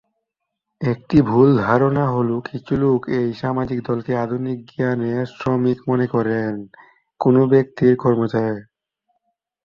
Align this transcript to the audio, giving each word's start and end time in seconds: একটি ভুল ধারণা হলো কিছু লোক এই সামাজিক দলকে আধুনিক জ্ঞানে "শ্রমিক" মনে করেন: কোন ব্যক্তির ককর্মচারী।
একটি 0.81 1.17
ভুল 1.27 1.49
ধারণা 1.61 2.05
হলো 2.15 2.35
কিছু 2.49 2.73
লোক 2.83 2.99
এই 3.17 3.29
সামাজিক 3.41 3.79
দলকে 3.89 4.11
আধুনিক 4.23 4.59
জ্ঞানে 4.71 5.11
"শ্রমিক" 5.31 5.79
মনে 5.89 6.05
করেন: 6.13 6.53
কোন 7.21 7.35
ব্যক্তির 7.51 7.93
ককর্মচারী। 7.95 8.59